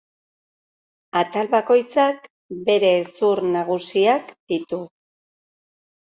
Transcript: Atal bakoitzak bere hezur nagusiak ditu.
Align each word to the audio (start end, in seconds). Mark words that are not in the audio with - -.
Atal 1.19 1.49
bakoitzak 1.51 2.23
bere 2.69 2.89
hezur 3.01 3.41
nagusiak 3.49 4.33
ditu. 4.55 4.81